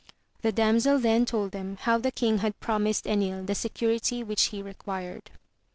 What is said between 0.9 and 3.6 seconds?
then told them how the king had promised Enil the